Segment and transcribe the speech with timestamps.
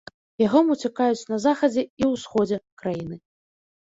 [0.43, 3.15] Яго мацюкаюць на захадзе і ўсходзе краіны.